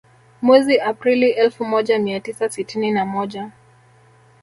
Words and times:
Mwezi 0.41 0.79
Aprili 0.79 1.29
elfu 1.31 1.65
moja 1.65 1.99
mia 1.99 2.19
tisa 2.19 2.49
sitini 2.49 2.91
na 2.91 3.05
moja 3.05 3.51